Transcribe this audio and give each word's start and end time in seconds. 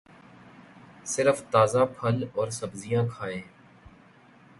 صرف 1.05 1.43
تازہ 1.51 1.85
پھل 1.97 2.23
اور 2.33 2.49
سبزیاں 2.49 3.03
کھائیے 3.07 3.41